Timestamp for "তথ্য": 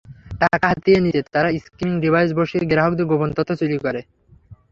3.37-3.51